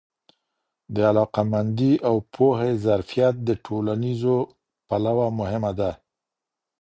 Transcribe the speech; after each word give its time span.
د 0.93 0.95
علاقه 1.09 1.41
مندي 1.51 1.93
او 2.07 2.15
پوهه 2.33 2.69
ظرفیت 2.85 3.35
د 3.47 3.49
ټولنیزو 3.65 4.35
پلوه 4.87 5.27
مهم 5.39 5.63
دی. 5.79 5.91